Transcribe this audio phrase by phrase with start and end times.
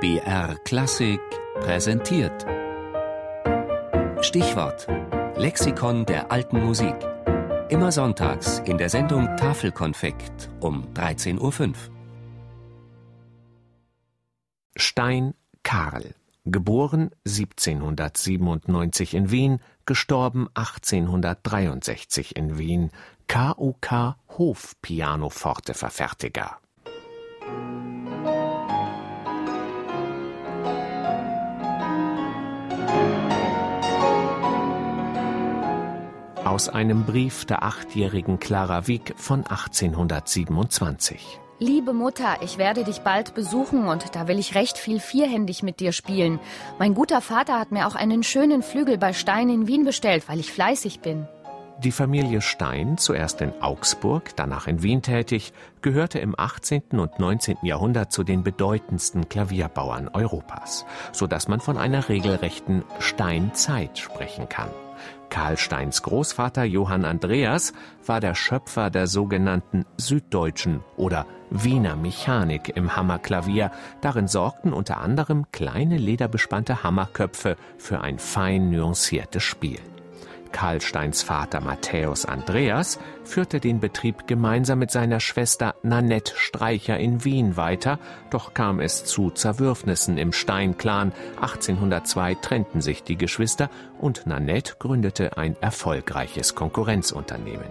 [0.00, 1.20] BR Klassik
[1.58, 2.46] präsentiert.
[4.20, 4.86] Stichwort:
[5.36, 6.94] Lexikon der alten Musik.
[7.68, 11.72] Immer sonntags in der Sendung Tafelkonfekt um 13.05 Uhr.
[14.76, 15.34] Stein
[15.64, 22.92] Karl, geboren 1797 in Wien, gestorben 1863 in Wien,
[23.26, 26.58] KUK Hofpianoforte-Verfertiger.
[36.58, 41.38] Aus einem Brief der achtjährigen Clara Wieck von 1827.
[41.60, 45.78] Liebe Mutter, ich werde dich bald besuchen und da will ich recht viel vierhändig mit
[45.78, 46.40] dir spielen.
[46.80, 50.40] Mein guter Vater hat mir auch einen schönen Flügel bei Stein in Wien bestellt, weil
[50.40, 51.28] ich fleißig bin.
[51.84, 56.82] Die Familie Stein, zuerst in Augsburg, danach in Wien tätig, gehörte im 18.
[56.98, 57.58] und 19.
[57.62, 64.70] Jahrhundert zu den bedeutendsten Klavierbauern Europas, so dass man von einer regelrechten Steinzeit sprechen kann.
[65.30, 67.72] Karl Steins Großvater Johann Andreas
[68.04, 73.70] war der Schöpfer der sogenannten Süddeutschen oder Wiener Mechanik im Hammerklavier.
[74.00, 79.78] Darin sorgten unter anderem kleine lederbespannte Hammerköpfe für ein fein nuanciertes Spiel.
[80.52, 87.24] Karl Steins Vater Matthäus Andreas führte den Betrieb gemeinsam mit seiner Schwester Nanette Streicher in
[87.24, 87.98] Wien weiter,
[88.30, 91.12] doch kam es zu Zerwürfnissen im Stein-Clan.
[91.40, 97.68] 1802 trennten sich die Geschwister und Nanette gründete ein erfolgreiches Konkurrenzunternehmen.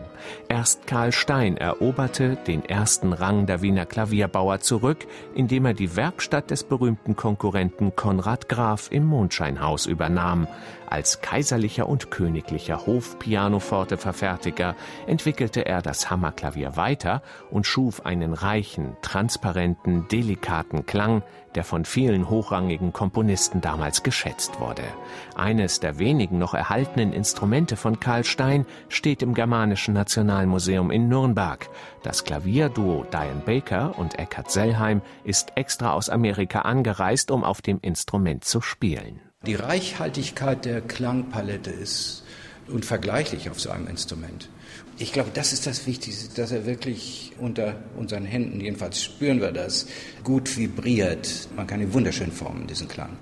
[0.47, 6.51] Erst Karl Stein eroberte den ersten Rang der Wiener Klavierbauer zurück, indem er die Werkstatt
[6.51, 10.47] des berühmten Konkurrenten Konrad Graf im Mondscheinhaus übernahm.
[10.89, 20.07] Als kaiserlicher und königlicher Hofpianoforte-Verfertiger entwickelte er das Hammerklavier weiter und schuf einen reichen, transparenten,
[20.09, 21.23] delikaten Klang,
[21.55, 24.83] der von vielen hochrangigen Komponisten damals geschätzt wurde.
[25.35, 31.69] Eines der wenigen noch erhaltenen Instrumente von Karl Stein steht im Germanischen Nationalmuseum in Nürnberg.
[32.03, 37.79] Das Klavierduo Diane Baker und Eckhard Sellheim ist extra aus Amerika angereist, um auf dem
[37.81, 39.21] Instrument zu spielen.
[39.45, 42.23] Die Reichhaltigkeit der Klangpalette ist
[42.69, 44.49] unvergleichlich auf so einem Instrument.
[44.99, 49.51] Ich glaube, das ist das Wichtigste, dass er wirklich unter unseren Händen, jedenfalls spüren wir
[49.51, 49.87] das,
[50.23, 51.49] gut vibriert.
[51.55, 53.17] Man kann ihn wunderschön formen, diesen Klang.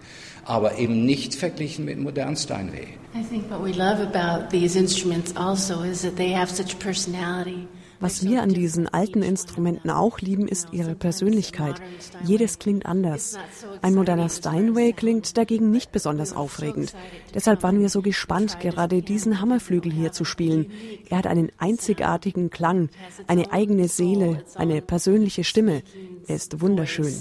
[0.45, 2.87] Aber eben nicht verglichen mit modernen Steinway.
[3.13, 7.67] I think what we love about these instruments also is that they have such personality.
[7.99, 11.81] Was wir an diesen alten Instrumenten auch lieben, ist ihre Persönlichkeit.
[12.23, 13.37] Jedes klingt anders.
[13.81, 16.93] Ein moderner Steinway klingt dagegen nicht besonders aufregend.
[17.33, 20.71] Deshalb waren wir so gespannt, gerade diesen Hammerflügel hier zu spielen.
[21.09, 22.89] Er hat einen einzigartigen Klang,
[23.27, 25.83] eine eigene Seele, eine persönliche Stimme.
[26.27, 27.13] Er ist wunderschön.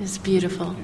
[0.00, 0.74] It's beautiful.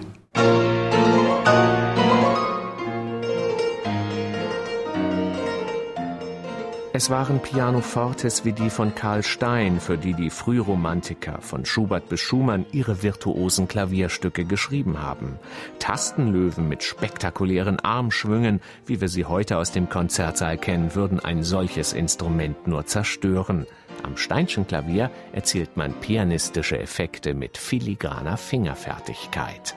[7.00, 12.20] Es waren Pianofortes wie die von Karl Stein, für die die Frühromantiker von Schubert bis
[12.20, 15.38] Schumann ihre virtuosen Klavierstücke geschrieben haben.
[15.78, 21.94] Tastenlöwen mit spektakulären Armschwüngen, wie wir sie heute aus dem Konzertsaal kennen, würden ein solches
[21.94, 23.64] Instrument nur zerstören.
[24.02, 29.74] Am Steinschen Klavier erzielt man pianistische Effekte mit filigraner Fingerfertigkeit.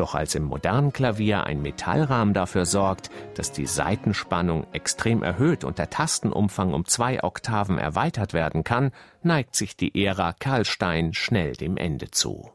[0.00, 5.76] Doch als im modernen Klavier ein Metallrahmen dafür sorgt, dass die Saitenspannung extrem erhöht und
[5.76, 11.76] der Tastenumfang um zwei Oktaven erweitert werden kann, neigt sich die Ära Karlstein schnell dem
[11.76, 12.50] Ende zu.